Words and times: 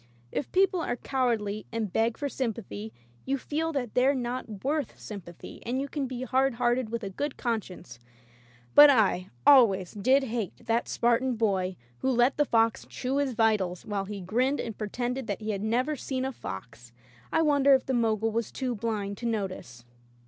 If 0.31 0.51
people 0.51 0.79
are 0.81 0.95
cowardly 0.95 1.67
and 1.71 1.93
beg 1.93 2.17
for 2.17 2.27
sympathy, 2.27 2.91
you 3.23 3.37
feel 3.37 3.71
that 3.73 3.93
they're 3.93 4.15
not 4.15 4.63
worth 4.63 4.99
sympathy, 4.99 5.61
and 5.63 5.79
you 5.79 5.87
can 5.87 6.07
be 6.07 6.23
hard 6.23 6.55
hearted 6.55 6.89
with 6.89 7.03
a 7.03 7.11
good 7.11 7.37
conscience, 7.37 7.99
but 8.73 8.89
I 8.89 9.29
always 9.45 9.93
did 9.93 10.23
hate 10.23 10.65
that 10.65 10.89
Spartan 10.89 11.35
boy 11.35 11.75
who 11.99 12.09
let 12.09 12.37
the 12.37 12.45
fox 12.45 12.87
chew 12.89 13.17
his 13.17 13.33
vitals 13.33 13.85
while 13.85 14.05
he 14.05 14.21
grinned 14.21 14.59
and 14.59 14.75
pre 14.75 14.89
tended 14.89 15.27
that 15.27 15.39
he 15.41 15.51
had 15.51 15.61
never 15.61 15.95
seen 15.95 16.25
a 16.25 16.31
fox. 16.31 16.91
I 17.31 17.43
won 17.43 17.63
dered 17.63 17.75
if 17.75 17.85
the 17.85 17.93
Mogul 17.93 18.31
was 18.31 18.51
too 18.51 18.73
blind 18.73 19.19
to 19.19 19.27
notice. 19.27 19.85